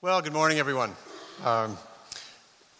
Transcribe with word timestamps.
Well, 0.00 0.22
good 0.22 0.32
morning, 0.32 0.60
everyone. 0.60 0.92
Um, 1.44 1.76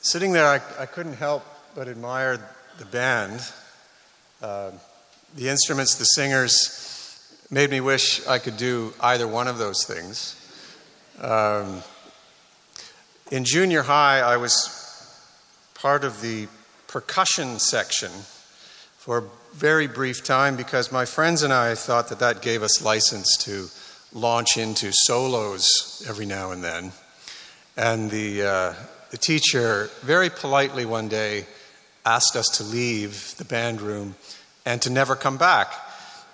sitting 0.00 0.30
there, 0.30 0.46
I, 0.46 0.60
I, 0.78 0.86
couldn't 0.86 1.14
help 1.14 1.44
but 1.74 1.88
admire 1.88 2.38
the 2.78 2.84
band. 2.84 3.40
Uh, 4.40 4.70
the 5.34 5.48
instruments, 5.48 5.96
the 5.96 6.04
singers, 6.04 7.36
made 7.50 7.70
me 7.70 7.80
wish 7.80 8.24
I 8.28 8.38
could 8.38 8.56
do 8.56 8.94
either 9.00 9.26
one 9.26 9.48
of 9.48 9.58
those 9.58 9.84
things. 9.84 10.36
Um, 11.20 11.82
in 13.32 13.44
junior 13.44 13.82
high, 13.82 14.20
I 14.20 14.36
was 14.36 15.20
part 15.74 16.04
of 16.04 16.20
the 16.20 16.46
percussion 16.86 17.58
section 17.58 18.12
for 18.96 19.18
a 19.18 19.24
very 19.54 19.88
brief 19.88 20.22
time 20.22 20.54
because 20.54 20.92
my 20.92 21.04
friends 21.04 21.42
and 21.42 21.52
I 21.52 21.74
thought 21.74 22.10
that 22.10 22.20
that 22.20 22.42
gave 22.42 22.62
us 22.62 22.80
license 22.80 23.36
to 23.38 23.70
launch 24.16 24.56
into 24.56 24.92
solos 24.92 26.06
every 26.08 26.24
now 26.24 26.52
and 26.52 26.62
then. 26.62 26.92
And 27.78 28.10
the, 28.10 28.42
uh, 28.42 28.74
the 29.12 29.18
teacher 29.18 29.88
very 30.00 30.30
politely 30.30 30.84
one 30.84 31.06
day 31.06 31.46
asked 32.04 32.34
us 32.34 32.48
to 32.56 32.64
leave 32.64 33.36
the 33.36 33.44
band 33.44 33.80
room 33.80 34.16
and 34.66 34.82
to 34.82 34.90
never 34.90 35.14
come 35.14 35.36
back. 35.36 35.72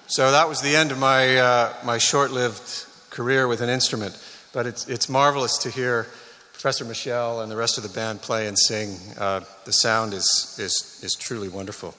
So 0.06 0.30
that 0.30 0.48
was 0.48 0.62
the 0.62 0.74
end 0.74 0.91
of 0.91 0.98
my, 0.98 1.36
uh, 1.36 1.74
my 1.84 1.98
short 1.98 2.30
lived 2.30 2.86
career 3.10 3.46
with 3.46 3.60
an 3.60 3.69
instrument. 3.69 4.19
But 4.55 4.66
it's, 4.66 4.88
it's 4.88 5.10
marvelous 5.10 5.59
to 5.59 5.70
hear 5.70 6.06
Professor 6.55 6.86
Michel 6.86 7.42
and 7.42 7.52
the 7.52 7.56
rest 7.56 7.77
of 7.77 7.83
the 7.83 7.91
band 7.91 8.22
play 8.22 8.48
and 8.48 8.58
sing. 8.58 8.97
Uh, 9.19 9.41
the 9.66 9.72
sound 9.72 10.14
is, 10.14 10.56
is, 10.58 10.98
is 11.02 11.12
truly 11.12 11.50
wonderful. 11.50 11.95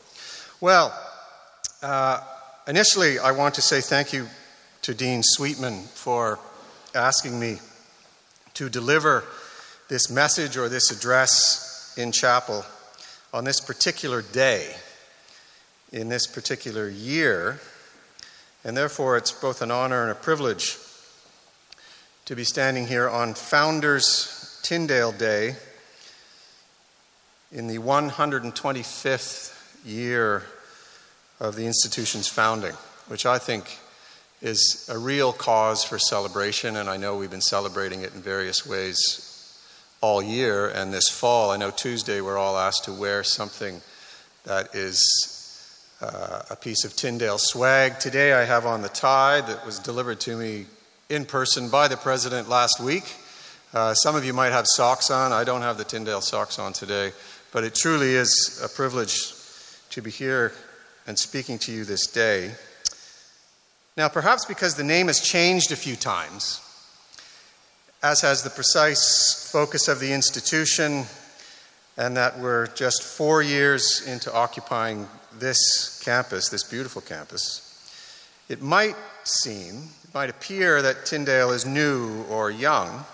Well, 0.60 0.92
uh, 1.84 2.20
initially, 2.68 3.20
I 3.20 3.32
want 3.34 3.54
to 3.56 3.62
say 3.62 3.80
thank 3.80 4.12
you 4.12 4.28
to 4.82 4.96
Dean 4.96 5.22
Sweetman 5.22 5.84
for 5.84 6.40
asking 6.96 7.40
me 7.40 7.60
to 8.56 8.70
deliver 8.70 9.24
this 9.88 10.10
message 10.10 10.58
or 10.58 10.68
this 10.68 10.92
address 10.92 11.94
in 11.98 12.12
chapel 12.12 12.66
on 13.34 13.44
this 13.44 13.60
particular 13.60 14.22
day, 14.22 14.76
in 15.92 16.10
this 16.10 16.26
particular 16.26 16.90
year. 16.90 17.60
And 18.64 18.76
therefore, 18.76 19.18
it's 19.18 19.32
both 19.32 19.62
an 19.62 19.72
honor 19.72 20.02
and 20.02 20.12
a 20.12 20.16
privilege 20.16 20.78
to 22.26 22.36
be 22.36 22.44
standing 22.44 22.88
here 22.88 23.08
on 23.08 23.36
Founders 23.36 24.60
Tyndale 24.64 25.12
Day 25.12 25.56
in 27.52 27.68
the 27.68 27.78
125th 27.78 29.86
year 29.86 30.44
of 31.40 31.56
the 31.56 31.68
institution's 31.68 32.28
founding, 32.28 32.74
which 33.08 33.26
I 33.26 33.38
think 33.38 33.80
is 34.46 34.88
a 34.94 34.98
real 34.98 35.34
cause 35.34 35.84
for 35.84 35.98
celebration, 35.98 36.76
and 36.76 36.88
I 36.88 36.98
know 36.98 37.18
we've 37.18 37.32
been 37.32 37.42
celebrating 37.42 38.04
it 38.04 38.14
in 38.14 38.22
various 38.22 38.64
ways 38.64 39.60
all 40.02 40.22
year. 40.22 40.68
And 40.68 40.94
this 40.94 41.10
fall, 41.10 41.50
I 41.50 41.58
know 41.58 41.72
Tuesday 41.72 42.22
we're 42.22 42.38
all 42.38 42.56
asked 42.56 42.86
to 42.86 42.94
wear 42.94 43.24
something 43.24 43.82
that 44.44 44.76
is 44.76 45.90
uh, 46.00 46.44
a 46.52 46.56
piece 46.56 46.86
of 46.86 46.96
Tyndale 46.96 47.40
swag. 47.40 48.00
Today 48.00 48.34
I 48.34 48.44
have 48.44 48.68
on 48.68 48.84
the 48.84 48.90
tie 48.90 49.42
that 49.42 49.66
was 49.66 49.80
delivered 49.80 50.20
to 50.22 50.38
me 50.38 50.68
in 51.10 51.26
person 51.26 51.70
by 51.70 51.88
the 51.88 51.98
president 51.98 52.48
last 52.48 52.80
week. 52.80 53.16
Uh, 53.74 53.96
some 53.96 54.16
of 54.16 54.24
you 54.24 54.34
might 54.34 54.52
have 54.52 54.68
socks 54.68 55.10
on. 55.10 55.32
I 55.32 55.44
don't 55.44 55.64
have 55.64 55.80
the 55.80 55.84
Tyndale 55.84 56.22
socks 56.22 56.60
on 56.60 56.72
today, 56.72 57.14
but 57.52 57.64
it 57.64 57.74
truly 57.74 58.14
is 58.14 58.62
a 58.64 58.70
privilege 58.70 59.34
to 59.90 60.04
be 60.04 60.12
here 60.12 60.54
and 61.08 61.18
speaking 61.18 61.58
to 61.60 61.72
you 61.72 61.84
this 61.84 62.06
day. 62.06 62.52
Now, 63.98 64.10
perhaps 64.10 64.44
because 64.44 64.76
the 64.76 64.84
name 64.84 65.08
has 65.08 65.22
changed 65.22 65.72
a 65.72 65.78
few 65.78 65.96
times, 65.96 66.60
as 68.04 68.20
has 68.22 68.44
the 68.44 68.50
precise 68.50 69.50
focus 69.50 69.88
of 69.88 70.02
the 70.02 70.12
institution, 70.12 71.06
and 71.96 72.18
that 72.18 72.38
we're 72.40 72.68
just 72.68 73.04
four 73.04 73.42
years 73.42 74.06
into 74.06 74.34
occupying 74.34 75.08
this 75.40 76.02
campus, 76.04 76.50
this 76.50 76.64
beautiful 76.64 77.02
campus, 77.02 77.62
it 78.50 78.62
might 78.62 78.98
seem, 79.24 79.90
it 80.04 80.14
might 80.14 80.30
appear 80.30 80.82
that 80.82 81.06
Tyndale 81.06 81.52
is 81.52 81.66
new 81.66 82.24
or 82.24 82.52
young. 82.52 83.06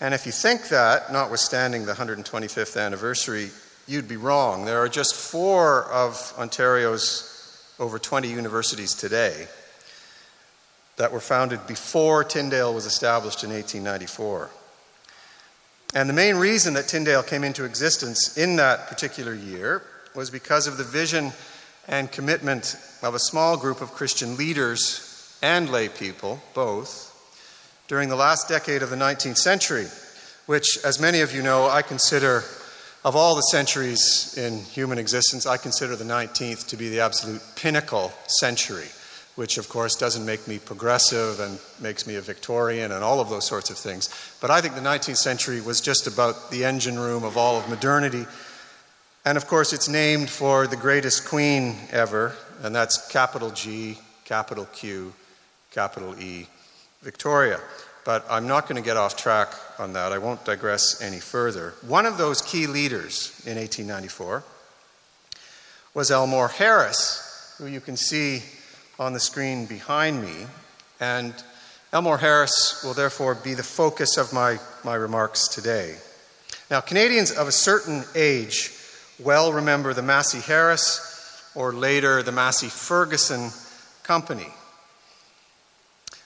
And 0.00 0.14
if 0.14 0.24
you 0.24 0.32
think 0.32 0.68
that, 0.70 1.12
notwithstanding 1.12 1.84
the 1.84 1.92
125th 1.92 2.82
anniversary, 2.82 3.50
you'd 3.86 4.08
be 4.08 4.16
wrong. 4.16 4.64
There 4.64 4.78
are 4.78 4.88
just 4.88 5.14
four 5.14 5.84
of 5.84 6.32
Ontario's 6.38 7.37
over 7.78 7.98
20 7.98 8.28
universities 8.28 8.94
today 8.94 9.46
that 10.96 11.12
were 11.12 11.20
founded 11.20 11.66
before 11.66 12.24
Tyndale 12.24 12.74
was 12.74 12.86
established 12.86 13.44
in 13.44 13.50
1894. 13.50 14.50
And 15.94 16.08
the 16.08 16.14
main 16.14 16.36
reason 16.36 16.74
that 16.74 16.88
Tyndale 16.88 17.22
came 17.22 17.44
into 17.44 17.64
existence 17.64 18.36
in 18.36 18.56
that 18.56 18.88
particular 18.88 19.32
year 19.32 19.82
was 20.14 20.28
because 20.28 20.66
of 20.66 20.76
the 20.76 20.84
vision 20.84 21.32
and 21.86 22.12
commitment 22.12 22.76
of 23.02 23.14
a 23.14 23.18
small 23.18 23.56
group 23.56 23.80
of 23.80 23.92
Christian 23.92 24.36
leaders 24.36 25.38
and 25.42 25.70
lay 25.70 25.88
people, 25.88 26.42
both, 26.52 27.06
during 27.86 28.08
the 28.08 28.16
last 28.16 28.48
decade 28.48 28.82
of 28.82 28.90
the 28.90 28.96
19th 28.96 29.38
century, 29.38 29.86
which, 30.46 30.78
as 30.84 31.00
many 31.00 31.20
of 31.20 31.34
you 31.34 31.42
know, 31.42 31.68
I 31.68 31.80
consider, 31.80 32.44
of 33.04 33.16
all 33.16 33.34
the 33.34 33.42
centuries 33.42 34.36
in 34.36 34.58
human 34.58 34.98
existence, 34.98 35.46
I 35.46 35.56
consider 35.56 35.96
the 35.96 36.04
19th 36.04 36.66
to 36.68 36.76
be 36.76 36.88
the 36.88 37.00
absolute 37.00 37.42
pinnacle 37.56 38.12
century 38.26 38.88
which 39.38 39.56
of 39.56 39.68
course 39.68 39.94
doesn't 39.94 40.26
make 40.26 40.48
me 40.48 40.58
progressive 40.58 41.38
and 41.38 41.60
makes 41.80 42.08
me 42.08 42.16
a 42.16 42.20
Victorian 42.20 42.90
and 42.90 43.04
all 43.04 43.20
of 43.20 43.30
those 43.30 43.46
sorts 43.46 43.70
of 43.70 43.78
things. 43.78 44.10
But 44.40 44.50
I 44.50 44.60
think 44.60 44.74
the 44.74 44.80
19th 44.80 45.18
century 45.18 45.60
was 45.60 45.80
just 45.80 46.08
about 46.08 46.50
the 46.50 46.64
engine 46.64 46.98
room 46.98 47.22
of 47.22 47.36
all 47.36 47.56
of 47.56 47.68
modernity. 47.68 48.26
And 49.24 49.38
of 49.38 49.46
course, 49.46 49.72
it's 49.72 49.88
named 49.88 50.28
for 50.28 50.66
the 50.66 50.74
greatest 50.74 51.24
queen 51.24 51.76
ever, 51.92 52.34
and 52.64 52.74
that's 52.74 53.06
capital 53.12 53.52
G, 53.52 54.00
capital 54.24 54.64
Q, 54.72 55.12
capital 55.70 56.18
E, 56.18 56.48
Victoria. 57.02 57.60
But 58.08 58.24
I'm 58.30 58.48
not 58.48 58.66
going 58.66 58.82
to 58.82 58.86
get 58.86 58.96
off 58.96 59.18
track 59.18 59.52
on 59.78 59.92
that. 59.92 60.12
I 60.12 60.16
won't 60.16 60.42
digress 60.46 61.02
any 61.02 61.20
further. 61.20 61.74
One 61.86 62.06
of 62.06 62.16
those 62.16 62.40
key 62.40 62.66
leaders 62.66 63.38
in 63.44 63.58
1894 63.58 64.42
was 65.92 66.10
Elmore 66.10 66.48
Harris, 66.48 67.54
who 67.58 67.66
you 67.66 67.82
can 67.82 67.98
see 67.98 68.42
on 68.98 69.12
the 69.12 69.20
screen 69.20 69.66
behind 69.66 70.22
me. 70.22 70.46
And 70.98 71.34
Elmore 71.92 72.16
Harris 72.16 72.80
will 72.82 72.94
therefore 72.94 73.34
be 73.34 73.52
the 73.52 73.62
focus 73.62 74.16
of 74.16 74.32
my, 74.32 74.58
my 74.82 74.94
remarks 74.94 75.46
today. 75.46 75.96
Now, 76.70 76.80
Canadians 76.80 77.30
of 77.30 77.46
a 77.46 77.52
certain 77.52 78.04
age 78.14 78.72
well 79.22 79.52
remember 79.52 79.92
the 79.92 80.00
Massey 80.00 80.40
Harris 80.40 81.52
or 81.54 81.74
later 81.74 82.22
the 82.22 82.32
Massey 82.32 82.68
Ferguson 82.68 83.50
Company, 84.02 84.48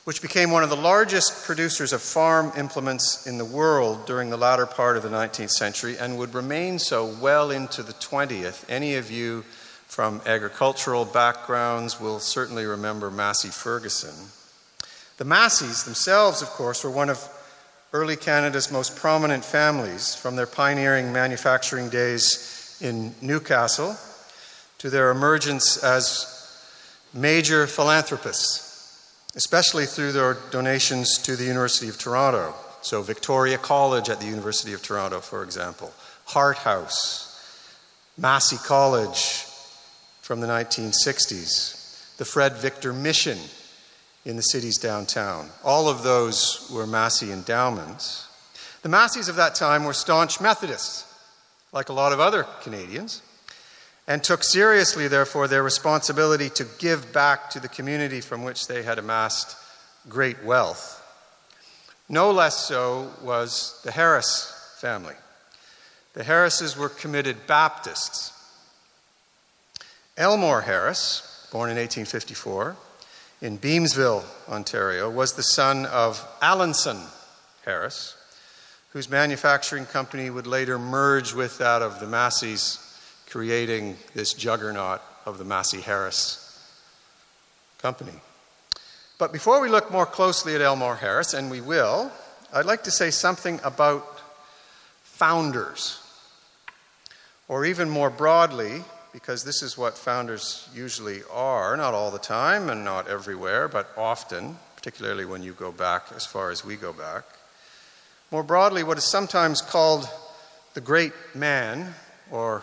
which 0.04 0.22
became 0.22 0.50
one 0.50 0.64
of 0.64 0.70
the 0.70 0.76
largest 0.76 1.44
producers 1.44 1.92
of 1.92 2.02
farm 2.02 2.52
implements 2.56 3.26
in 3.26 3.38
the 3.38 3.44
world 3.44 4.04
during 4.06 4.30
the 4.30 4.36
latter 4.36 4.66
part 4.66 4.96
of 4.96 5.02
the 5.02 5.08
19th 5.08 5.50
century 5.50 5.96
and 5.96 6.18
would 6.18 6.34
remain 6.34 6.78
so 6.78 7.06
well 7.20 7.50
into 7.50 7.82
the 7.82 7.92
20th. 7.94 8.64
Any 8.68 8.96
of 8.96 9.10
you 9.10 9.44
from 9.86 10.20
agricultural 10.26 11.04
backgrounds 11.04 12.00
will 12.00 12.18
certainly 12.18 12.64
remember 12.64 13.10
Massey 13.10 13.50
Ferguson. 13.50 14.28
The 15.18 15.24
Masseys 15.24 15.84
themselves, 15.84 16.42
of 16.42 16.48
course, 16.48 16.82
were 16.82 16.90
one 16.90 17.10
of 17.10 17.28
early 17.92 18.16
Canada's 18.16 18.72
most 18.72 18.96
prominent 18.96 19.44
families, 19.44 20.14
from 20.14 20.34
their 20.34 20.46
pioneering 20.46 21.12
manufacturing 21.12 21.90
days 21.90 22.78
in 22.80 23.14
Newcastle 23.20 23.96
to 24.78 24.88
their 24.88 25.10
emergence 25.10 25.76
as 25.84 26.26
major 27.12 27.66
philanthropists, 27.66 28.71
especially 29.34 29.86
through 29.86 30.12
their 30.12 30.34
donations 30.50 31.18
to 31.18 31.36
the 31.36 31.44
University 31.44 31.88
of 31.88 31.98
Toronto. 31.98 32.54
So, 32.82 33.02
Victoria 33.02 33.58
College 33.58 34.08
at 34.08 34.20
the 34.20 34.26
University 34.26 34.72
of 34.72 34.82
Toronto, 34.82 35.20
for 35.20 35.42
example, 35.44 35.92
Hart 36.26 36.58
House, 36.58 37.28
Massey 38.18 38.56
College, 38.56 39.46
from 40.22 40.40
the 40.40 40.46
1960s, 40.46 42.16
the 42.16 42.24
Fred 42.24 42.54
Victor 42.54 42.92
Mission 42.92 43.38
in 44.24 44.36
the 44.36 44.42
city's 44.42 44.78
downtown. 44.78 45.48
All 45.64 45.88
of 45.88 46.02
those 46.04 46.70
were 46.72 46.86
Massey 46.86 47.32
endowments. 47.32 48.28
The 48.82 48.88
Masseys 48.88 49.28
of 49.28 49.36
that 49.36 49.54
time 49.54 49.84
were 49.84 49.92
staunch 49.92 50.40
Methodists, 50.40 51.04
like 51.72 51.88
a 51.88 51.92
lot 51.92 52.12
of 52.12 52.20
other 52.20 52.46
Canadians, 52.62 53.20
and 54.06 54.22
took 54.22 54.42
seriously, 54.42 55.08
therefore, 55.08 55.48
their 55.48 55.62
responsibility 55.62 56.50
to 56.50 56.66
give 56.78 57.12
back 57.12 57.50
to 57.50 57.60
the 57.60 57.68
community 57.68 58.20
from 58.20 58.42
which 58.42 58.66
they 58.66 58.82
had 58.82 58.98
amassed 58.98 59.56
great 60.08 60.42
wealth. 60.44 60.98
No 62.08 62.30
less 62.30 62.66
so 62.66 63.10
was 63.22 63.80
the 63.84 63.92
Harris 63.92 64.76
family. 64.80 65.14
The 66.14 66.24
Harrises 66.24 66.76
were 66.76 66.88
committed 66.88 67.46
Baptists 67.46 68.32
Elmore 70.18 70.60
Harris, 70.60 71.48
born 71.50 71.70
in 71.70 71.76
1854 71.78 72.76
in 73.40 73.58
Beamsville, 73.58 74.24
Ontario, 74.48 75.10
was 75.10 75.32
the 75.32 75.42
son 75.42 75.84
of 75.86 76.24
Alanson 76.40 77.02
Harris, 77.64 78.16
whose 78.90 79.10
manufacturing 79.10 79.86
company 79.86 80.30
would 80.30 80.46
later 80.46 80.78
merge 80.78 81.32
with 81.32 81.58
that 81.58 81.82
of 81.82 81.98
the 81.98 82.06
Masseys, 82.06 82.78
creating 83.32 83.96
this 84.12 84.34
juggernaut 84.34 85.00
of 85.24 85.38
the 85.38 85.44
Massey 85.44 85.80
Harris 85.80 86.38
Company. 87.78 88.12
But 89.16 89.32
before 89.32 89.58
we 89.58 89.70
look 89.70 89.90
more 89.90 90.04
closely 90.04 90.54
at 90.54 90.60
Elmore 90.60 90.96
Harris, 90.96 91.32
and 91.32 91.50
we 91.50 91.62
will, 91.62 92.12
I'd 92.52 92.66
like 92.66 92.84
to 92.84 92.90
say 92.90 93.10
something 93.10 93.58
about 93.64 94.20
founders. 95.02 95.98
Or 97.48 97.64
even 97.64 97.88
more 97.88 98.10
broadly, 98.10 98.84
because 99.14 99.44
this 99.44 99.62
is 99.62 99.78
what 99.78 99.96
founders 99.96 100.68
usually 100.74 101.22
are, 101.32 101.74
not 101.74 101.94
all 101.94 102.10
the 102.10 102.18
time 102.18 102.68
and 102.68 102.84
not 102.84 103.08
everywhere, 103.08 103.66
but 103.66 103.88
often, 103.96 104.58
particularly 104.76 105.24
when 105.24 105.42
you 105.42 105.54
go 105.54 105.72
back 105.72 106.04
as 106.14 106.26
far 106.26 106.50
as 106.50 106.66
we 106.66 106.76
go 106.76 106.92
back. 106.92 107.24
More 108.30 108.42
broadly, 108.42 108.82
what 108.82 108.98
is 108.98 109.04
sometimes 109.04 109.62
called 109.62 110.06
the 110.74 110.82
great 110.82 111.14
man, 111.34 111.94
or 112.30 112.62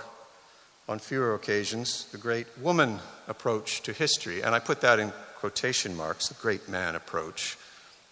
on 0.89 0.97
fewer 0.97 1.35
occasions, 1.35 2.05
the 2.11 2.17
great 2.17 2.47
woman 2.59 2.97
approach 3.27 3.83
to 3.83 3.93
history. 3.93 4.41
And 4.41 4.55
I 4.55 4.59
put 4.59 4.81
that 4.81 4.97
in 4.99 5.13
quotation 5.37 5.95
marks, 5.95 6.27
the 6.27 6.41
great 6.41 6.67
man 6.67 6.95
approach 6.95 7.59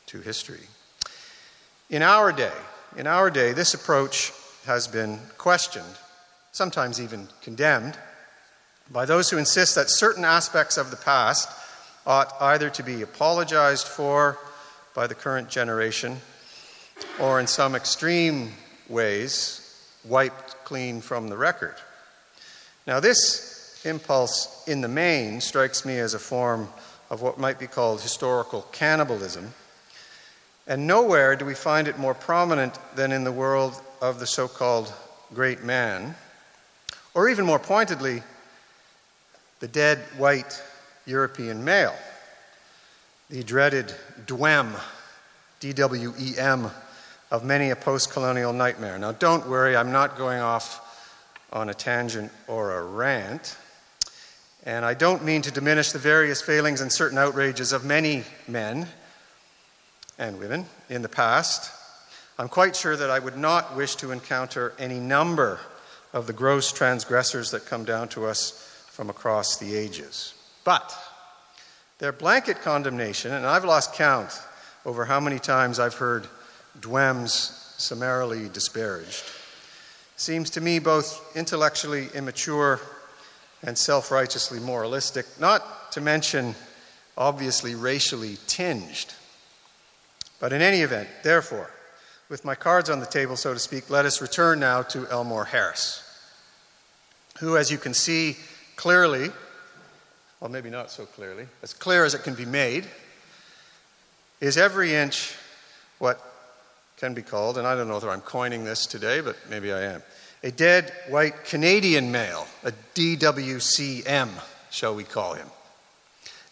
to 0.05 0.21
history. 0.21 0.61
In 1.89 2.03
our 2.03 2.31
day, 2.31 2.53
in 2.95 3.07
our 3.07 3.31
day, 3.31 3.51
this 3.51 3.73
approach 3.73 4.31
has 4.67 4.87
been 4.87 5.19
questioned, 5.39 5.97
sometimes 6.51 7.01
even 7.01 7.27
condemned, 7.41 7.97
by 8.91 9.05
those 9.05 9.31
who 9.31 9.39
insist 9.39 9.73
that 9.73 9.89
certain 9.89 10.23
aspects 10.23 10.77
of 10.77 10.91
the 10.91 10.97
past 10.97 11.49
ought 12.05 12.31
either 12.39 12.69
to 12.69 12.83
be 12.83 13.01
apologized 13.01 13.87
for 13.87 14.37
by 14.93 15.07
the 15.07 15.15
current 15.15 15.49
generation 15.49 16.17
or, 17.19 17.39
in 17.39 17.47
some 17.47 17.73
extreme 17.73 18.51
ways, 18.87 19.63
wiped 20.05 20.63
clean 20.63 21.01
from 21.01 21.27
the 21.27 21.37
record. 21.37 21.75
Now, 22.87 23.01
this 23.01 23.81
impulse 23.83 24.65
in 24.65 24.79
the 24.81 24.87
main 24.87 25.41
strikes 25.41 25.85
me 25.85 25.99
as 25.99 26.13
a 26.13 26.19
form 26.19 26.69
of 27.09 27.21
what 27.21 27.37
might 27.37 27.59
be 27.59 27.67
called 27.67 28.01
historical 28.01 28.61
cannibalism. 28.71 29.53
And 30.65 30.87
nowhere 30.87 31.35
do 31.35 31.45
we 31.45 31.53
find 31.53 31.87
it 31.87 31.99
more 31.99 32.13
prominent 32.13 32.79
than 32.95 33.11
in 33.11 33.25
the 33.25 33.31
world 33.31 33.79
of 34.01 34.19
the 34.19 34.25
so 34.25 34.47
called 34.47 34.93
great 35.33 35.63
man, 35.63 36.15
or 37.13 37.27
even 37.27 37.45
more 37.45 37.59
pointedly, 37.59 38.23
the 39.59 39.67
dead 39.67 39.99
white 40.17 40.61
European 41.05 41.65
male, 41.65 41.95
the 43.29 43.43
dreaded 43.43 43.93
DWEM, 44.25 44.79
D 45.59 45.73
W 45.73 46.13
E 46.17 46.37
M, 46.37 46.71
of 47.31 47.43
many 47.43 47.69
a 47.71 47.75
post 47.75 48.11
colonial 48.11 48.53
nightmare. 48.53 48.97
Now, 48.97 49.11
don't 49.11 49.49
worry, 49.49 49.75
I'm 49.75 49.91
not 49.91 50.17
going 50.17 50.39
off 50.39 50.81
on 51.51 51.69
a 51.69 51.73
tangent 51.73 52.31
or 52.47 52.77
a 52.77 52.83
rant. 52.83 53.57
And 54.65 54.83
I 54.83 54.93
don't 54.93 55.23
mean 55.23 55.41
to 55.43 55.51
diminish 55.51 55.91
the 55.91 55.99
various 55.99 56.41
failings 56.41 56.81
and 56.81 56.91
certain 56.91 57.17
outrages 57.17 57.71
of 57.71 57.85
many 57.85 58.23
men 58.47 58.87
and 60.17 60.39
women 60.39 60.65
in 60.89 61.01
the 61.01 61.09
past. 61.09 61.71
I'm 62.37 62.49
quite 62.49 62.75
sure 62.75 62.95
that 62.95 63.09
I 63.09 63.19
would 63.19 63.37
not 63.37 63.75
wish 63.75 63.95
to 63.97 64.11
encounter 64.11 64.73
any 64.77 64.99
number 64.99 65.59
of 66.13 66.27
the 66.27 66.33
gross 66.33 66.71
transgressors 66.71 67.51
that 67.51 67.65
come 67.65 67.85
down 67.85 68.09
to 68.09 68.25
us 68.25 68.85
from 68.87 69.09
across 69.09 69.57
the 69.57 69.75
ages. 69.75 70.33
But 70.63 70.95
their 71.99 72.11
blanket 72.11 72.61
condemnation, 72.61 73.31
and 73.31 73.45
I've 73.45 73.65
lost 73.65 73.93
count 73.93 74.31
over 74.85 75.05
how 75.05 75.19
many 75.19 75.39
times 75.39 75.79
I've 75.79 75.95
heard 75.95 76.27
DWEMs 76.79 77.79
summarily 77.79 78.49
disparaged, 78.49 79.23
seems 80.17 80.49
to 80.49 80.61
me 80.61 80.79
both 80.79 81.35
intellectually 81.37 82.09
immature 82.13 82.81
and 83.63 83.77
self 83.77 84.11
righteously 84.11 84.59
moralistic, 84.59 85.25
not 85.39 85.91
to 85.93 86.01
mention 86.01 86.55
obviously 87.17 87.75
racially 87.75 88.37
tinged. 88.47 89.13
But 90.39 90.53
in 90.53 90.61
any 90.61 90.81
event, 90.81 91.07
therefore, 91.23 91.69
with 92.29 92.43
my 92.43 92.55
cards 92.55 92.89
on 92.89 92.99
the 92.99 93.05
table, 93.05 93.37
so 93.37 93.53
to 93.53 93.59
speak, 93.59 93.89
let 93.89 94.05
us 94.05 94.21
return 94.21 94.59
now 94.59 94.81
to 94.83 95.07
Elmore 95.09 95.45
Harris, 95.45 96.03
who, 97.39 97.55
as 97.55 97.71
you 97.71 97.77
can 97.77 97.93
see 97.93 98.35
clearly, 98.75 99.31
well, 100.39 100.51
maybe 100.51 100.69
not 100.69 100.91
so 100.91 101.05
clearly, 101.05 101.47
as 101.63 101.73
clear 101.73 102.05
as 102.05 102.13
it 102.13 102.23
can 102.23 102.35
be 102.35 102.45
made, 102.45 102.85
is 104.39 104.57
every 104.57 104.93
inch 104.93 105.35
what 105.97 106.21
can 106.97 107.13
be 107.13 107.21
called, 107.21 107.57
and 107.57 107.67
I 107.67 107.75
don't 107.75 107.87
know 107.87 107.93
whether 107.93 108.09
I'm 108.09 108.21
coining 108.21 108.63
this 108.63 108.87
today, 108.87 109.21
but 109.21 109.37
maybe 109.49 109.71
I 109.71 109.83
am, 109.83 110.01
a 110.43 110.51
dead 110.51 110.91
white 111.09 111.45
Canadian 111.45 112.11
male, 112.11 112.47
a 112.63 112.71
DWCM, 112.95 114.29
shall 114.71 114.95
we 114.95 115.03
call 115.03 115.35
him. 115.35 115.47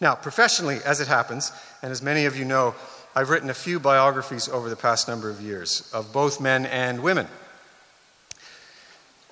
Now, 0.00 0.14
professionally, 0.14 0.78
as 0.84 1.00
it 1.00 1.08
happens, 1.08 1.50
and 1.82 1.90
as 1.90 2.00
many 2.00 2.26
of 2.26 2.36
you 2.36 2.44
know, 2.44 2.74
I've 3.14 3.30
written 3.30 3.50
a 3.50 3.54
few 3.54 3.80
biographies 3.80 4.48
over 4.48 4.68
the 4.68 4.76
past 4.76 5.08
number 5.08 5.30
of 5.30 5.40
years 5.40 5.90
of 5.92 6.12
both 6.12 6.40
men 6.40 6.66
and 6.66 7.02
women. 7.02 7.26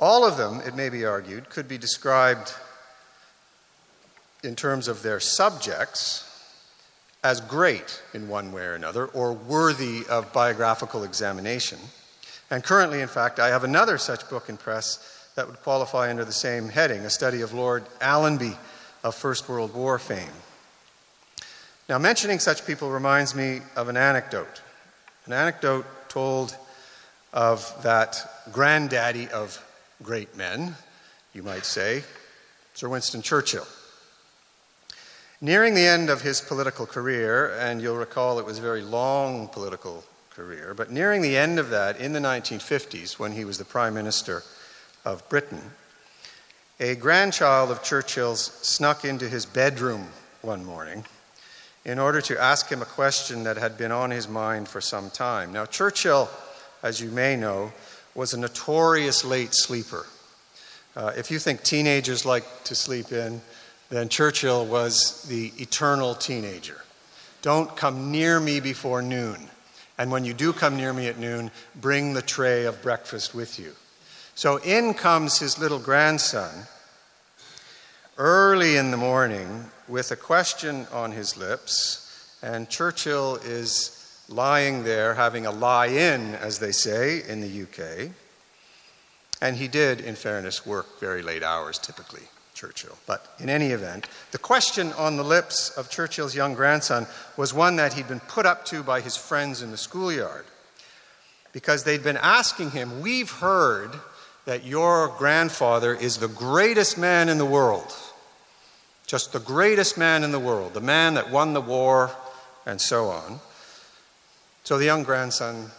All 0.00 0.25
of 0.25 0.37
them, 0.37 0.61
it 0.66 0.75
may 0.75 0.88
be 0.88 1.05
argued, 1.05 1.49
could 1.49 1.69
be 1.69 1.78
described 1.78 2.52
in 4.43 4.56
terms 4.56 4.88
of 4.88 5.02
their 5.02 5.20
subjects 5.20 6.34
as 7.25 7.41
great 7.41 8.03
in 8.12 8.29
one 8.29 8.53
way 8.53 8.62
or 8.62 8.75
another, 8.75 9.06
or 9.06 9.32
worthy 9.32 10.05
of 10.11 10.32
biographical 10.32 11.03
examination. 11.03 11.79
And 12.50 12.62
currently, 12.62 13.00
in 13.00 13.09
fact, 13.09 13.41
I 13.41 13.49
have 13.49 13.65
another 13.65 13.97
such 13.97 14.29
book 14.29 14.50
in 14.50 14.59
press 14.59 15.31
that 15.35 15.47
would 15.47 15.61
qualify 15.62 16.11
under 16.11 16.25
the 16.25 16.32
same 16.32 16.69
heading 16.69 17.00
a 17.00 17.11
study 17.11 17.41
of 17.41 17.55
Lord 17.55 17.85
Allenby 18.00 18.56
of 19.03 19.15
First 19.15 19.49
World 19.49 19.75
War 19.75 19.99
fame. 19.99 20.29
Now, 21.88 21.99
mentioning 21.99 22.38
such 22.38 22.67
people 22.67 22.91
reminds 22.91 23.35
me 23.35 23.61
of 23.75 23.88
an 23.88 23.97
anecdote. 23.97 24.61
An 25.26 25.32
anecdote 25.32 25.87
told 26.09 26.56
of 27.32 27.75
that 27.82 28.44
granddaddy 28.53 29.29
of 29.29 29.62
great 30.03 30.37
men, 30.37 30.76
you 31.32 31.43
might 31.43 31.65
say, 31.65 32.05
Sir 32.75 32.88
Winston 32.88 33.23
Churchill. 33.23 33.67
Nearing 35.44 35.75
the 35.75 35.87
end 35.87 36.08
of 36.08 36.23
his 36.23 36.41
political 36.41 36.87
career, 36.87 37.55
and 37.58 37.82
you'll 37.82 37.99
recall 37.99 38.38
it 38.38 38.46
was 38.46 38.58
a 38.58 38.62
very 38.62 38.81
long 38.81 39.46
political 39.49 40.02
career. 40.31 40.73
But 40.73 40.91
nearing 40.91 41.20
the 41.20 41.37
end 41.37 41.58
of 41.58 41.69
that, 41.69 42.00
in 42.00 42.14
the 42.14 42.19
1950s, 42.19 43.19
when 43.19 43.33
he 43.33 43.45
was 43.45 43.59
the 43.59 43.64
Prime 43.66 43.92
Minister 43.92 44.42
of 45.04 45.28
Britain, 45.28 45.61
a 46.80 46.95
grandchild 46.95 47.71
of 47.71 47.83
Churchill's 47.83 48.40
snuck 48.62 49.04
into 49.04 49.28
his 49.28 49.45
bedroom 49.45 50.09
one 50.40 50.64
morning 50.64 51.04
in 51.85 51.99
order 51.99 52.23
to 52.23 52.40
ask 52.42 52.71
him 52.71 52.80
a 52.80 52.87
question 52.87 53.45
that 53.45 53.59
had 53.59 53.76
been 53.76 53.92
on 53.92 54.11
his 54.12 54.26
mind 54.26 54.66
for 54.66 54.80
some 54.80 55.11
time. 55.11 55.52
Now, 55.52 55.66
Churchill, 55.66 56.30
as 56.83 57.02
you 57.02 57.11
may 57.11 57.37
know, 57.37 57.71
was 58.14 58.33
a 58.33 58.40
notorious 58.40 59.26
late 59.26 59.52
sleeper. 59.52 60.07
Uh, 60.97 61.12
if 61.19 61.30
you 61.30 61.38
think 61.38 61.62
teenagers 61.62 62.25
like 62.25 62.47
to 62.64 62.75
sleep 62.75 63.12
in, 63.12 63.42
then 63.91 64.09
Churchill 64.09 64.67
was 64.67 65.23
the 65.25 65.53
eternal 65.59 66.14
teenager. 66.14 66.83
Don't 67.43 67.76
come 67.76 68.11
near 68.11 68.41
me 68.41 68.61
before 68.61 69.03
noon. 69.03 69.49
And 69.99 70.11
when 70.11 70.25
you 70.25 70.35
do 70.35 70.53
come 70.53 70.76
near 70.76 70.93
me 70.93 71.07
at 71.07 71.19
noon, 71.19 71.50
bring 71.81 72.14
the 72.14 72.23
tray 72.23 72.64
of 72.64 72.83
breakfast 72.83 73.35
with 73.35 73.59
you. 73.59 73.73
So 74.35 74.57
in 74.59 74.95
comes 74.95 75.38
his 75.38 75.59
little 75.59 75.79
grandson 75.79 76.67
early 78.17 78.76
in 78.76 78.91
the 78.91 78.97
morning 78.97 79.71
with 79.87 80.11
a 80.11 80.17
question 80.17 80.87
on 80.93 81.12
his 81.12 81.37
lips, 81.37 82.37
and 82.43 82.69
Churchill 82.69 83.37
is 83.45 84.23
lying 84.29 84.85
there 84.85 85.14
having 85.14 85.47
a 85.47 85.50
lie 85.50 85.87
in, 85.87 86.35
as 86.37 86.59
they 86.59 86.73
say 86.73 87.23
in 87.29 87.41
the 87.41 87.62
UK. 87.62 88.11
And 89.41 89.57
he 89.57 89.69
did, 89.69 90.00
in 90.00 90.14
fairness, 90.14 90.64
work 90.64 90.99
very 90.99 91.23
late 91.23 91.43
hours 91.43 91.79
typically. 91.79 92.23
Churchill. 92.54 92.96
But 93.06 93.26
in 93.38 93.50
any 93.50 93.68
event, 93.68 94.08
the 94.30 94.38
question 94.38 94.92
on 94.94 95.16
the 95.16 95.25
lips 95.25 95.70
of 95.70 95.90
Churchill's 95.90 96.34
young 96.34 96.54
grandson 96.54 97.06
was 97.37 97.52
one 97.52 97.76
that 97.76 97.92
he'd 97.92 98.08
been 98.08 98.20
put 98.20 98.46
up 98.46 98.64
to 98.66 98.82
by 98.82 99.00
his 99.00 99.16
friends 99.16 99.61
in 99.61 99.70
the 99.70 99.76
schoolyard. 99.76 100.46
Because 101.52 101.84
they'd 101.84 102.02
been 102.02 102.16
asking 102.16 102.70
him, 102.70 103.00
We've 103.00 103.30
heard 103.30 103.90
that 104.44 104.64
your 104.64 105.08
grandfather 105.18 105.94
is 105.94 106.18
the 106.18 106.28
greatest 106.28 106.99
man 106.99 107.28
in 107.28 107.38
the 107.38 107.44
world. 107.44 107.92
Just 109.06 109.32
the 109.32 109.40
greatest 109.40 109.99
man 109.99 110.25
in 110.25 110.32
the 110.32 110.38
world, 110.38 110.75
the 110.75 110.80
man 110.80 111.14
that 111.14 111.30
won 111.30 111.52
the 111.52 111.61
war, 111.61 112.11
and 112.66 112.80
so 112.80 113.08
on. 113.08 113.40
So 114.64 114.78
the 114.78 114.87
young 114.87 115.02
grandson 115.02 115.70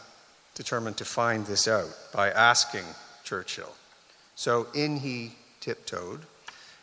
determined 0.53 0.98
to 0.98 1.05
find 1.05 1.46
this 1.46 1.67
out 1.67 1.89
by 2.13 2.29
asking 2.32 2.86
Churchill. 3.24 3.74
So 4.36 4.67
in 4.74 4.98
he 4.98 5.34
tiptoed 5.60 6.22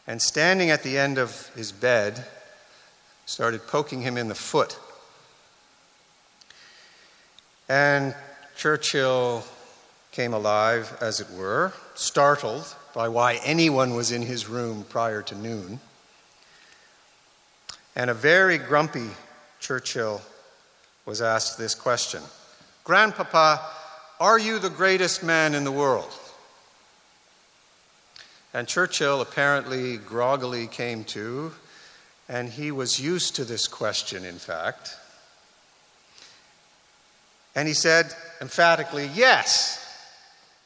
and 0.06 0.20
standing 0.20 0.70
at 0.70 0.82
the 0.82 0.98
end 0.98 1.18
of 1.18 1.48
his 1.54 1.72
bed, 1.72 2.24
started 3.26 3.66
poking 3.66 4.02
him 4.02 4.16
in 4.16 4.28
the 4.28 4.34
foot. 4.34 4.78
And 7.68 8.14
Churchill 8.56 9.44
came 10.10 10.34
alive, 10.34 10.96
as 11.00 11.20
it 11.20 11.30
were, 11.30 11.72
startled 11.94 12.74
by 12.94 13.08
why 13.08 13.40
anyone 13.44 13.94
was 13.94 14.12
in 14.12 14.22
his 14.22 14.48
room 14.48 14.84
prior 14.88 15.22
to 15.22 15.34
noon. 15.34 15.80
And 17.96 18.10
a 18.10 18.14
very 18.14 18.58
grumpy 18.58 19.08
Churchill 19.60 20.20
was 21.06 21.22
asked 21.22 21.58
this 21.58 21.74
question 21.74 22.22
Grandpapa, 22.84 23.60
are 24.20 24.38
you 24.38 24.58
the 24.58 24.70
greatest 24.70 25.22
man 25.22 25.54
in 25.54 25.64
the 25.64 25.72
world? 25.72 26.10
And 28.54 28.68
Churchill 28.68 29.20
apparently 29.22 29.96
groggily 29.96 30.66
came 30.66 31.04
to, 31.04 31.52
and 32.28 32.48
he 32.48 32.70
was 32.70 33.00
used 33.00 33.36
to 33.36 33.44
this 33.44 33.66
question, 33.66 34.24
in 34.24 34.38
fact. 34.38 34.96
And 37.54 37.66
he 37.66 37.74
said 37.74 38.14
emphatically, 38.40 39.10
Yes, 39.14 39.78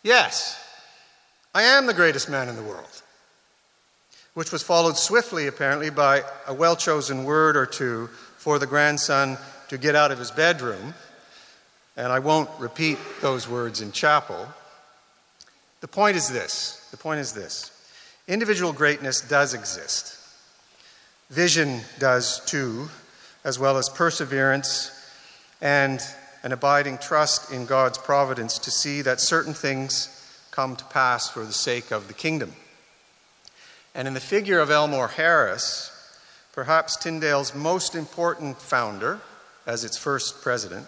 yes, 0.02 0.62
I 1.54 1.62
am 1.62 1.86
the 1.86 1.94
greatest 1.94 2.28
man 2.28 2.48
in 2.48 2.56
the 2.56 2.62
world. 2.62 3.02
Which 4.34 4.52
was 4.52 4.62
followed 4.62 4.98
swiftly, 4.98 5.46
apparently, 5.46 5.88
by 5.88 6.22
a 6.46 6.52
well 6.52 6.76
chosen 6.76 7.24
word 7.24 7.56
or 7.56 7.66
two 7.66 8.08
for 8.36 8.58
the 8.58 8.66
grandson 8.66 9.38
to 9.68 9.78
get 9.78 9.94
out 9.94 10.12
of 10.12 10.18
his 10.18 10.30
bedroom. 10.30 10.94
And 11.96 12.12
I 12.12 12.18
won't 12.18 12.50
repeat 12.58 12.98
those 13.22 13.48
words 13.48 13.80
in 13.80 13.92
chapel. 13.92 14.46
The 15.80 15.88
point 15.88 16.16
is 16.16 16.28
this 16.28 16.86
the 16.90 16.96
point 16.96 17.20
is 17.20 17.32
this 17.32 17.70
individual 18.28 18.72
greatness 18.72 19.20
does 19.20 19.54
exist, 19.54 20.18
vision 21.30 21.80
does 21.98 22.44
too, 22.46 22.88
as 23.44 23.58
well 23.58 23.76
as 23.78 23.88
perseverance 23.88 24.90
and 25.60 26.00
an 26.42 26.52
abiding 26.52 26.98
trust 26.98 27.52
in 27.52 27.66
God's 27.66 27.98
providence 27.98 28.58
to 28.58 28.70
see 28.70 29.02
that 29.02 29.20
certain 29.20 29.54
things 29.54 30.12
come 30.50 30.76
to 30.76 30.84
pass 30.84 31.28
for 31.28 31.44
the 31.44 31.52
sake 31.52 31.90
of 31.90 32.08
the 32.08 32.14
kingdom. 32.14 32.52
And 33.94 34.06
in 34.06 34.14
the 34.14 34.20
figure 34.20 34.60
of 34.60 34.70
Elmore 34.70 35.08
Harris, 35.08 35.90
perhaps 36.52 36.96
Tyndale's 36.96 37.54
most 37.54 37.94
important 37.94 38.58
founder, 38.58 39.20
as 39.66 39.84
its 39.84 39.98
first 39.98 40.42
president, 40.42 40.86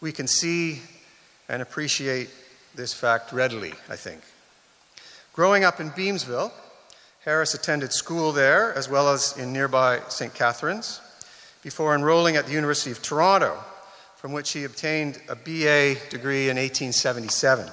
we 0.00 0.12
can 0.12 0.26
see 0.26 0.82
and 1.48 1.62
appreciate 1.62 2.30
this 2.74 2.92
fact 2.92 3.32
readily, 3.32 3.72
I 3.88 3.96
think. 3.96 4.20
Growing 5.32 5.64
up 5.64 5.80
in 5.80 5.90
Beamsville, 5.90 6.52
Harris 7.24 7.54
attended 7.54 7.92
school 7.92 8.32
there 8.32 8.72
as 8.74 8.88
well 8.88 9.08
as 9.08 9.36
in 9.36 9.52
nearby 9.52 10.00
St. 10.08 10.32
Catharines 10.34 11.00
before 11.62 11.94
enrolling 11.94 12.36
at 12.36 12.46
the 12.46 12.52
University 12.52 12.90
of 12.90 13.02
Toronto 13.02 13.58
from 14.16 14.32
which 14.32 14.52
he 14.52 14.64
obtained 14.64 15.20
a 15.28 15.36
BA 15.36 15.96
degree 16.10 16.48
in 16.48 16.56
1877. 16.56 17.70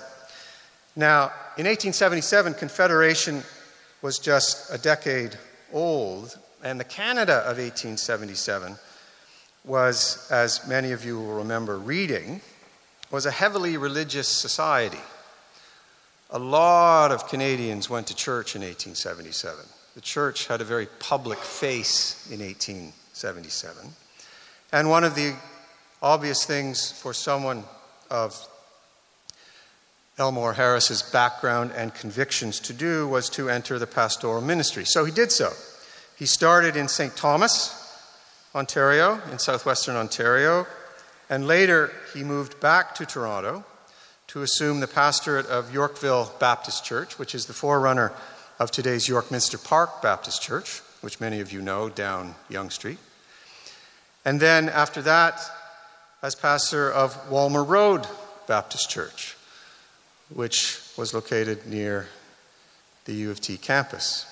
Now, 0.96 1.32
in 1.58 1.66
1877, 1.66 2.54
Confederation 2.54 3.44
was 4.02 4.20
just 4.20 4.72
a 4.72 4.78
decade 4.78 5.38
old, 5.74 6.38
and 6.64 6.80
the 6.80 6.84
Canada 6.84 7.38
of 7.40 7.58
1877 7.58 8.76
was, 9.64 10.28
as 10.30 10.68
many 10.68 10.92
of 10.92 11.04
you 11.04 11.20
will 11.20 11.38
remember 11.38 11.78
reading, 11.78 12.42
was 13.10 13.26
a 13.26 13.32
heavily 13.32 13.78
religious 13.78 14.28
society. 14.28 15.02
A 16.36 16.40
lot 16.40 17.14
of 17.14 17.30
Canadians 17.30 17.90
went 17.90 18.08
to 18.08 18.14
church 18.14 18.58
in 18.58 18.62
1877. 18.62 19.64
The 19.94 20.02
church 20.02 20.48
had 20.48 20.60
a 20.60 20.66
very 20.66 20.86
public 21.00 21.40
face 21.40 22.30
in 22.30 22.42
1877. 22.42 23.94
And 24.74 24.90
one 24.90 25.06
of 25.06 25.16
the 25.16 25.34
obvious 26.02 26.44
things 26.44 26.92
for 26.92 27.14
someone 27.14 27.64
of 28.12 28.36
Elmore 30.18 30.52
Harris's 30.52 31.02
background 31.02 31.72
and 31.74 31.96
convictions 31.96 32.60
to 32.60 32.74
do 32.74 33.08
was 33.08 33.30
to 33.30 33.50
enter 33.50 33.80
the 33.80 33.88
pastoral 33.88 34.42
ministry. 34.42 34.84
So 34.84 35.06
he 35.06 35.14
did 35.14 35.32
so. 35.32 35.54
He 36.18 36.26
started 36.26 36.76
in 36.76 36.90
St. 36.90 37.16
Thomas, 37.16 37.98
Ontario, 38.54 39.22
in 39.32 39.40
southwestern 39.40 39.96
Ontario, 39.96 40.68
and 41.30 41.48
later 41.48 41.94
he 42.14 42.26
moved 42.26 42.60
back 42.60 42.94
to 42.96 43.06
Toronto 43.06 43.64
to 44.28 44.42
assume 44.42 44.80
the 44.80 44.88
pastorate 44.88 45.46
of 45.48 45.74
Yorkville 45.74 46.32
Baptist 46.40 46.84
Church, 46.84 47.20
which 47.20 47.36
is 47.36 47.46
the 47.46 47.54
forerunner 47.54 48.12
of 48.60 48.72
today's 48.72 49.08
York 49.08 49.32
Minster 49.32 49.58
Park 49.58 50.02
Baptist 50.02 50.42
Church, 50.42 50.82
which 51.02 51.20
many 51.20 51.40
of 51.40 51.52
you 51.52 51.62
know 51.62 51.90
down 51.90 52.36
Yonge 52.50 52.72
Street. 52.72 52.98
And 54.24 54.40
then 54.40 54.70
after 54.70 55.02
that, 55.04 55.40
as 56.24 56.34
pastor 56.34 56.92
of 56.92 57.14
Walmer 57.30 57.64
Road 57.64 58.08
Baptist 58.48 58.90
Church, 58.90 59.38
which 60.34 60.82
was 60.98 61.14
located 61.14 61.68
near 61.68 62.08
the 63.06 63.14
U 63.14 63.32
of 63.32 63.40
T 63.40 63.58
campus. 63.58 64.26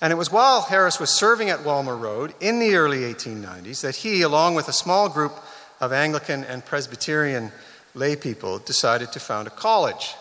And 0.00 0.12
it 0.12 0.16
was 0.16 0.30
while 0.30 0.62
Harris 0.62 1.00
was 1.00 1.10
serving 1.10 1.50
at 1.50 1.64
Walmer 1.64 1.96
Road 1.96 2.34
in 2.40 2.60
the 2.60 2.76
early 2.76 3.00
1890s 3.00 3.80
that 3.80 3.96
he, 3.96 4.22
along 4.22 4.54
with 4.54 4.68
a 4.68 4.72
small 4.72 5.08
group 5.08 5.32
of 5.80 5.92
Anglican 5.92 6.44
and 6.44 6.64
Presbyterian 6.64 7.50
lay 7.94 8.16
people, 8.16 8.58
decided 8.58 9.12
to 9.12 9.20
found 9.20 9.46
a 9.46 9.50
college. 9.50 10.14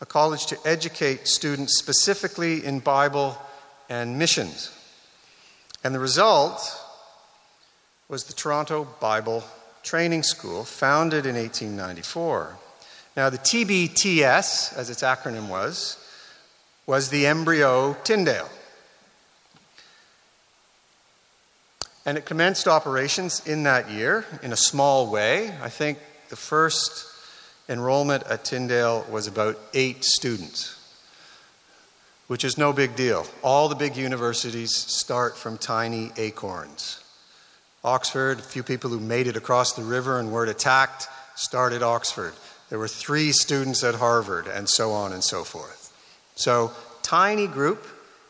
A 0.00 0.06
college 0.06 0.46
to 0.46 0.58
educate 0.64 1.28
students 1.28 1.78
specifically 1.78 2.64
in 2.64 2.80
Bible 2.80 3.36
and 3.88 4.18
missions. 4.18 4.72
And 5.84 5.94
the 5.94 5.98
result 5.98 6.60
was 8.08 8.24
the 8.24 8.32
Toronto 8.32 8.88
Bible 9.00 9.44
Training 9.82 10.22
School, 10.22 10.64
founded 10.64 11.26
in 11.26 11.36
1894. 11.36 12.56
Now, 13.16 13.30
the 13.30 13.38
TBTS, 13.38 14.76
as 14.76 14.90
its 14.90 15.02
acronym 15.02 15.48
was, 15.48 15.96
was 16.86 17.08
the 17.08 17.26
embryo 17.26 17.94
Tyndale. 18.04 18.48
And 22.06 22.16
it 22.16 22.24
commenced 22.24 22.66
operations 22.66 23.46
in 23.46 23.64
that 23.64 23.90
year 23.90 24.24
in 24.42 24.52
a 24.52 24.56
small 24.56 25.10
way. 25.10 25.54
I 25.62 25.68
think 25.68 25.98
the 26.30 26.36
first 26.36 27.06
enrollment 27.68 28.22
at 28.28 28.44
Tyndale 28.44 29.04
was 29.10 29.26
about 29.26 29.58
eight 29.74 30.04
students, 30.04 30.76
which 32.28 32.44
is 32.44 32.56
no 32.56 32.72
big 32.72 32.94
deal. 32.96 33.26
All 33.42 33.68
the 33.68 33.74
big 33.74 33.96
universities 33.96 34.74
start 34.74 35.36
from 35.36 35.58
tiny 35.58 36.12
acorns. 36.16 37.02
Oxford, 37.82 38.38
a 38.38 38.42
few 38.42 38.62
people 38.62 38.90
who 38.90 39.00
made 39.00 39.26
it 39.26 39.36
across 39.36 39.72
the 39.72 39.82
river 39.82 40.20
and 40.20 40.30
weren't 40.30 40.50
attacked 40.50 41.08
started 41.34 41.82
Oxford. 41.82 42.32
There 42.68 42.78
were 42.78 42.88
three 42.88 43.32
students 43.32 43.82
at 43.82 43.96
Harvard, 43.96 44.46
and 44.46 44.68
so 44.68 44.92
on 44.92 45.12
and 45.12 45.24
so 45.24 45.42
forth. 45.42 45.92
So, 46.36 46.70
tiny 47.02 47.48
group 47.48 47.82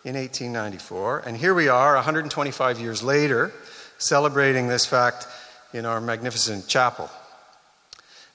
in 0.05 0.15
1894, 0.15 1.25
and 1.27 1.37
here 1.37 1.53
we 1.53 1.69
are 1.69 1.95
125 1.97 2.81
years 2.81 3.03
later, 3.03 3.53
celebrating 3.99 4.69
this 4.69 4.87
fact 4.87 5.27
in 5.75 5.85
our 5.85 6.01
magnificent 6.01 6.67
chapel. 6.67 7.11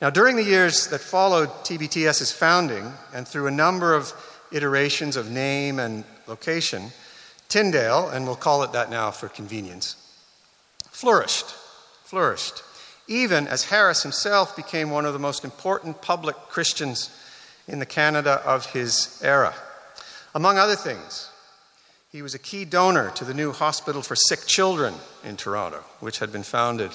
Now, 0.01 0.09
during 0.09 0.35
the 0.35 0.43
years 0.43 0.87
that 0.87 0.99
followed 0.99 1.49
TBTS's 1.63 2.31
founding, 2.31 2.91
and 3.13 3.27
through 3.27 3.47
a 3.47 3.51
number 3.51 3.93
of 3.93 4.13
iterations 4.51 5.15
of 5.15 5.31
name 5.31 5.79
and 5.79 6.03
location, 6.27 6.91
Tyndale, 7.47 8.09
and 8.09 8.25
we'll 8.25 8.35
call 8.35 8.63
it 8.63 8.73
that 8.73 8.89
now 8.89 9.11
for 9.11 9.29
convenience, 9.29 9.95
flourished, 10.91 11.45
flourished, 12.03 12.63
even 13.07 13.47
as 13.47 13.65
Harris 13.65 14.03
himself 14.03 14.55
became 14.55 14.89
one 14.89 15.05
of 15.05 15.13
the 15.13 15.19
most 15.19 15.45
important 15.45 16.01
public 16.01 16.35
Christians 16.49 17.09
in 17.67 17.79
the 17.79 17.85
Canada 17.85 18.41
of 18.45 18.65
his 18.67 19.21
era. 19.23 19.53
Among 20.33 20.57
other 20.57 20.75
things, 20.75 21.29
he 22.11 22.21
was 22.21 22.33
a 22.33 22.39
key 22.39 22.65
donor 22.65 23.11
to 23.11 23.23
the 23.23 23.33
new 23.33 23.51
Hospital 23.51 24.01
for 24.01 24.15
Sick 24.15 24.45
Children 24.45 24.93
in 25.23 25.37
Toronto, 25.37 25.83
which 25.99 26.19
had 26.19 26.31
been 26.31 26.43
founded 26.43 26.91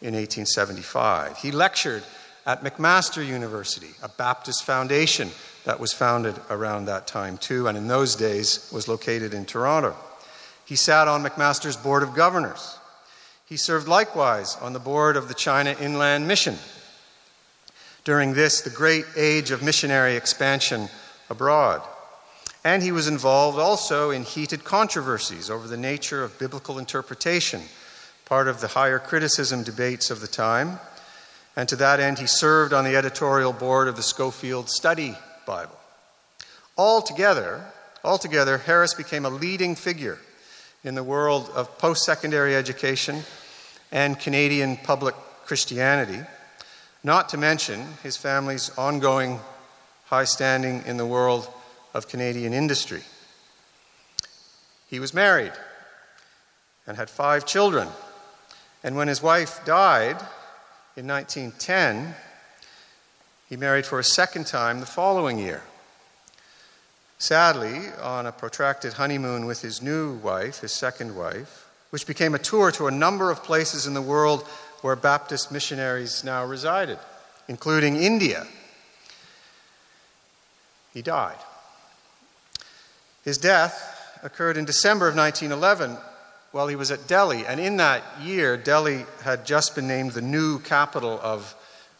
in 0.00 0.14
1875. 0.14 1.38
He 1.38 1.50
lectured 1.50 2.04
at 2.48 2.64
McMaster 2.64 3.24
University, 3.24 3.90
a 4.02 4.08
Baptist 4.08 4.64
foundation 4.64 5.28
that 5.66 5.78
was 5.78 5.92
founded 5.92 6.34
around 6.48 6.86
that 6.86 7.06
time 7.06 7.36
too, 7.36 7.68
and 7.68 7.76
in 7.76 7.88
those 7.88 8.16
days 8.16 8.70
was 8.72 8.88
located 8.88 9.34
in 9.34 9.44
Toronto. 9.44 9.94
He 10.64 10.74
sat 10.74 11.08
on 11.08 11.22
McMaster's 11.22 11.76
Board 11.76 12.02
of 12.02 12.14
Governors. 12.14 12.78
He 13.44 13.58
served 13.58 13.86
likewise 13.86 14.56
on 14.62 14.72
the 14.72 14.78
board 14.78 15.18
of 15.18 15.28
the 15.28 15.34
China 15.34 15.76
Inland 15.78 16.26
Mission. 16.26 16.56
During 18.04 18.32
this, 18.32 18.62
the 18.62 18.70
great 18.70 19.04
age 19.14 19.50
of 19.50 19.62
missionary 19.62 20.16
expansion 20.16 20.88
abroad. 21.28 21.82
And 22.64 22.82
he 22.82 22.92
was 22.92 23.08
involved 23.08 23.58
also 23.58 24.10
in 24.10 24.22
heated 24.22 24.64
controversies 24.64 25.50
over 25.50 25.68
the 25.68 25.76
nature 25.76 26.24
of 26.24 26.38
biblical 26.38 26.78
interpretation, 26.78 27.60
part 28.24 28.48
of 28.48 28.62
the 28.62 28.68
higher 28.68 28.98
criticism 28.98 29.64
debates 29.64 30.10
of 30.10 30.22
the 30.22 30.26
time. 30.26 30.80
And 31.58 31.68
to 31.70 31.76
that 31.76 31.98
end, 31.98 32.20
he 32.20 32.28
served 32.28 32.72
on 32.72 32.84
the 32.84 32.94
editorial 32.94 33.52
board 33.52 33.88
of 33.88 33.96
the 33.96 34.02
Scofield 34.02 34.70
Study 34.70 35.16
Bible. 35.44 35.76
Altogether, 36.76 37.64
altogether, 38.04 38.58
Harris 38.58 38.94
became 38.94 39.24
a 39.24 39.28
leading 39.28 39.74
figure 39.74 40.18
in 40.84 40.94
the 40.94 41.02
world 41.02 41.50
of 41.56 41.76
post 41.78 42.04
secondary 42.04 42.54
education 42.54 43.22
and 43.90 44.20
Canadian 44.20 44.76
public 44.76 45.16
Christianity, 45.46 46.20
not 47.02 47.28
to 47.30 47.36
mention 47.36 47.84
his 48.04 48.16
family's 48.16 48.70
ongoing 48.78 49.40
high 50.04 50.26
standing 50.26 50.84
in 50.86 50.96
the 50.96 51.06
world 51.06 51.48
of 51.92 52.06
Canadian 52.06 52.52
industry. 52.52 53.02
He 54.86 55.00
was 55.00 55.12
married 55.12 55.54
and 56.86 56.96
had 56.96 57.10
five 57.10 57.46
children. 57.46 57.88
And 58.84 58.94
when 58.94 59.08
his 59.08 59.20
wife 59.20 59.64
died 59.64 60.24
in 60.98 61.06
1910, 61.06 62.12
he 63.48 63.56
married 63.56 63.86
for 63.86 64.00
a 64.00 64.04
second 64.04 64.48
time 64.48 64.80
the 64.80 64.86
following 64.86 65.38
year. 65.38 65.62
Sadly, 67.18 67.82
on 68.02 68.26
a 68.26 68.32
protracted 68.32 68.94
honeymoon 68.94 69.46
with 69.46 69.62
his 69.62 69.80
new 69.80 70.14
wife, 70.14 70.58
his 70.58 70.72
second 70.72 71.14
wife, 71.14 71.70
which 71.90 72.04
became 72.04 72.34
a 72.34 72.38
tour 72.40 72.72
to 72.72 72.88
a 72.88 72.90
number 72.90 73.30
of 73.30 73.44
places 73.44 73.86
in 73.86 73.94
the 73.94 74.02
world 74.02 74.42
where 74.82 74.96
Baptist 74.96 75.52
missionaries 75.52 76.24
now 76.24 76.44
resided, 76.44 76.98
including 77.46 77.94
India, 77.94 78.44
he 80.92 81.00
died. 81.00 81.38
His 83.24 83.38
death 83.38 84.18
occurred 84.24 84.56
in 84.56 84.64
December 84.64 85.06
of 85.06 85.14
1911 85.14 85.96
while 86.58 86.66
he 86.66 86.74
was 86.74 86.90
at 86.90 87.06
Delhi, 87.06 87.46
and 87.46 87.60
in 87.60 87.76
that 87.76 88.02
year, 88.20 88.56
Delhi 88.56 89.06
had 89.22 89.46
just 89.46 89.76
been 89.76 89.86
named 89.86 90.10
the 90.10 90.20
new 90.20 90.58
capital 90.58 91.20
of 91.22 91.54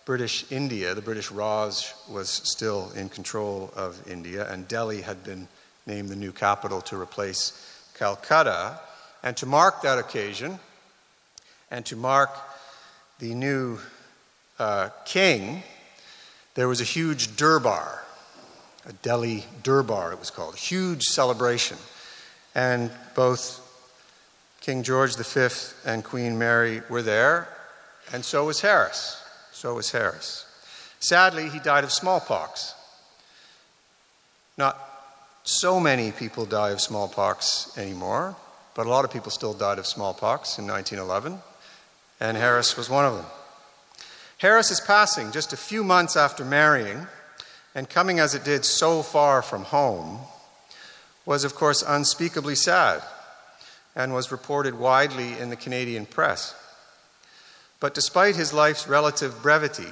British 0.04 0.50
India. 0.50 0.96
The 0.96 1.00
British 1.00 1.30
Raj 1.30 1.94
was 2.10 2.28
still 2.28 2.90
in 2.96 3.08
control 3.08 3.72
of 3.76 4.04
India, 4.10 4.52
and 4.52 4.66
Delhi 4.66 5.02
had 5.02 5.22
been 5.22 5.46
named 5.86 6.08
the 6.08 6.16
new 6.16 6.32
capital 6.32 6.80
to 6.80 7.00
replace 7.00 7.52
Calcutta. 7.96 8.80
And 9.22 9.36
to 9.36 9.46
mark 9.46 9.82
that 9.82 10.00
occasion, 10.00 10.58
and 11.70 11.86
to 11.86 11.94
mark 11.94 12.30
the 13.20 13.36
new 13.36 13.78
uh, 14.58 14.88
king, 15.04 15.62
there 16.56 16.66
was 16.66 16.80
a 16.80 16.84
huge 16.98 17.28
durbar, 17.36 18.00
a 18.86 18.92
Delhi 18.92 19.44
durbar, 19.62 20.12
it 20.12 20.18
was 20.18 20.30
called, 20.30 20.54
a 20.54 20.58
huge 20.58 21.04
celebration. 21.04 21.76
And 22.56 22.90
both 23.14 23.64
King 24.60 24.82
George 24.82 25.16
V 25.16 25.48
and 25.86 26.04
Queen 26.04 26.38
Mary 26.38 26.82
were 26.88 27.02
there, 27.02 27.48
and 28.12 28.24
so 28.24 28.46
was 28.46 28.60
Harris. 28.60 29.22
So 29.52 29.74
was 29.74 29.90
Harris. 29.90 30.46
Sadly, 31.00 31.48
he 31.48 31.58
died 31.58 31.84
of 31.84 31.92
smallpox. 31.92 32.74
Not 34.56 34.78
so 35.44 35.78
many 35.78 36.12
people 36.12 36.44
die 36.44 36.70
of 36.70 36.80
smallpox 36.80 37.76
anymore, 37.78 38.36
but 38.74 38.86
a 38.86 38.90
lot 38.90 39.04
of 39.04 39.12
people 39.12 39.30
still 39.30 39.54
died 39.54 39.78
of 39.78 39.86
smallpox 39.86 40.58
in 40.58 40.66
1911, 40.66 41.40
and 42.20 42.36
Harris 42.36 42.76
was 42.76 42.90
one 42.90 43.04
of 43.04 43.14
them. 43.14 43.26
Harris's 44.38 44.80
passing 44.80 45.32
just 45.32 45.52
a 45.52 45.56
few 45.56 45.82
months 45.82 46.16
after 46.16 46.44
marrying, 46.44 47.06
and 47.74 47.88
coming 47.88 48.18
as 48.18 48.34
it 48.34 48.44
did 48.44 48.64
so 48.64 49.02
far 49.02 49.40
from 49.40 49.64
home, 49.64 50.18
was 51.24 51.44
of 51.44 51.54
course 51.54 51.82
unspeakably 51.86 52.54
sad 52.54 53.02
and 53.94 54.14
was 54.14 54.32
reported 54.32 54.78
widely 54.78 55.38
in 55.38 55.50
the 55.50 55.56
Canadian 55.56 56.06
press. 56.06 56.54
But 57.80 57.94
despite 57.94 58.36
his 58.36 58.52
life's 58.52 58.88
relative 58.88 59.42
brevity, 59.42 59.90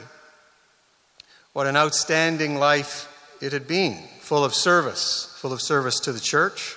what 1.52 1.66
an 1.66 1.76
outstanding 1.76 2.56
life 2.56 3.12
it 3.40 3.52
had 3.52 3.68
been, 3.68 4.02
full 4.20 4.44
of 4.44 4.54
service, 4.54 5.34
full 5.38 5.52
of 5.52 5.62
service 5.62 6.00
to 6.00 6.12
the 6.12 6.20
church, 6.20 6.76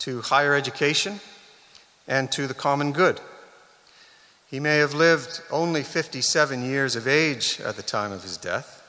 to 0.00 0.20
higher 0.22 0.54
education, 0.54 1.20
and 2.06 2.30
to 2.32 2.46
the 2.46 2.54
common 2.54 2.92
good. 2.92 3.20
He 4.50 4.60
may 4.60 4.78
have 4.78 4.94
lived 4.94 5.42
only 5.50 5.82
57 5.82 6.64
years 6.64 6.96
of 6.96 7.06
age 7.06 7.60
at 7.60 7.76
the 7.76 7.82
time 7.82 8.12
of 8.12 8.22
his 8.22 8.36
death. 8.36 8.82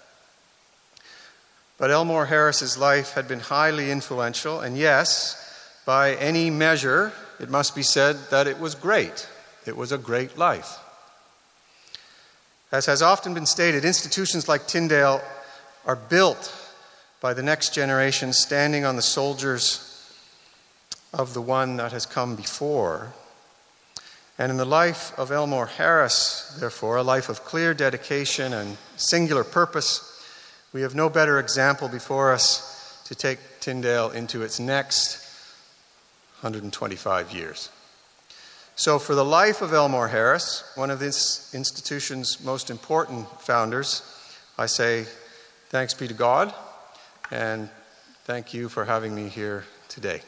But 1.78 1.92
Elmore 1.92 2.26
Harris's 2.26 2.78
life 2.78 3.14
had 3.14 3.28
been 3.28 3.40
highly 3.40 3.92
influential, 3.92 4.62
and 4.62 4.78
yes, 4.78 5.36
by 5.86 6.16
any 6.16 6.50
measure, 6.50 7.14
it 7.40 7.50
must 7.50 7.76
be 7.76 7.84
said 7.84 8.18
that 8.32 8.48
it 8.48 8.60
was 8.60 8.76
great. 8.76 9.28
It 9.66 9.78
was 9.78 9.92
a 9.92 9.98
great 9.98 10.38
life. 10.38 10.78
As 12.72 12.86
has 12.86 13.02
often 13.02 13.34
been 13.34 13.46
stated, 13.46 13.86
institutions 13.86 14.48
like 14.48 14.68
Tyndale 14.68 15.22
are 15.86 15.96
built 15.96 16.54
by 17.22 17.34
the 17.34 17.44
next 17.44 17.74
generation 17.74 18.32
standing 18.32 18.86
on 18.86 18.96
the 18.96 19.02
soldiers 19.02 19.86
of 21.14 21.34
the 21.34 21.42
one 21.42 21.78
that 21.78 21.92
has 21.92 22.06
come 22.06 22.36
before. 22.36 23.14
And 24.38 24.52
in 24.52 24.58
the 24.58 24.66
life 24.66 25.18
of 25.18 25.32
Elmore 25.32 25.66
Harris, 25.66 26.56
therefore, 26.60 26.98
a 26.98 27.04
life 27.04 27.28
of 27.28 27.44
clear 27.44 27.74
dedication 27.74 28.54
and 28.54 28.78
singular 28.96 29.44
purpose, 29.44 30.06
we 30.72 30.82
have 30.82 30.96
no 30.96 31.10
better 31.10 31.40
example 31.40 31.90
before 31.90 32.32
us 32.32 33.02
to 33.06 33.16
take 33.16 33.40
Tyndale 33.60 34.12
into 34.12 34.44
its 34.44 34.60
next 34.60 35.29
125 36.42 37.34
years. 37.34 37.70
So, 38.76 38.98
for 38.98 39.14
the 39.14 39.26
life 39.26 39.62
of 39.62 39.74
Elmore 39.74 40.08
Harris, 40.08 40.64
one 40.76 40.90
of 40.90 41.00
this 41.00 41.54
institution's 41.54 42.42
most 42.44 42.70
important 42.70 43.28
founders, 43.42 44.04
I 44.58 44.68
say 44.68 45.06
thanks 45.68 45.94
be 45.94 46.08
to 46.08 46.14
God 46.14 46.54
and 47.30 47.70
thank 48.24 48.54
you 48.54 48.70
for 48.70 48.86
having 48.86 49.14
me 49.14 49.28
here 49.28 49.66
today. 49.90 50.22